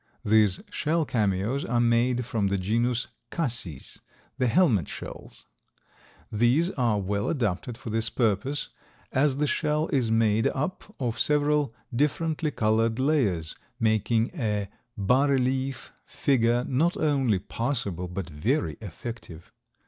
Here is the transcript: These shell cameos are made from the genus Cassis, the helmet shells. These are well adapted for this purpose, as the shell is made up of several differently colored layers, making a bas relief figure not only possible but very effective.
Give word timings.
These 0.25 0.61
shell 0.71 1.05
cameos 1.05 1.63
are 1.63 1.79
made 1.79 2.25
from 2.25 2.47
the 2.47 2.57
genus 2.57 3.05
Cassis, 3.29 3.99
the 4.39 4.47
helmet 4.47 4.87
shells. 4.87 5.45
These 6.31 6.71
are 6.71 6.97
well 6.97 7.29
adapted 7.29 7.77
for 7.77 7.91
this 7.91 8.09
purpose, 8.09 8.69
as 9.11 9.37
the 9.37 9.45
shell 9.45 9.89
is 9.89 10.09
made 10.09 10.47
up 10.47 10.85
of 10.99 11.19
several 11.19 11.75
differently 11.95 12.49
colored 12.49 12.97
layers, 12.97 13.53
making 13.79 14.31
a 14.33 14.69
bas 14.97 15.29
relief 15.29 15.91
figure 16.07 16.63
not 16.63 16.97
only 16.97 17.37
possible 17.37 18.07
but 18.07 18.27
very 18.27 18.77
effective. 18.81 19.51